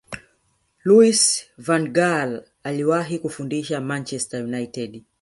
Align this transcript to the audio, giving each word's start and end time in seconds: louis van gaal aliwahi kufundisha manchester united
louis 0.87 1.49
van 1.57 1.89
gaal 1.93 2.43
aliwahi 2.63 3.19
kufundisha 3.19 3.81
manchester 3.81 4.43
united 4.45 5.03